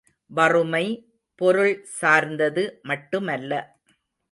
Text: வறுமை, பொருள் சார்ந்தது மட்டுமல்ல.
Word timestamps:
வறுமை, 0.31 0.85
பொருள் 1.41 1.85
சார்ந்தது 1.99 2.63
மட்டுமல்ல. 2.83 3.53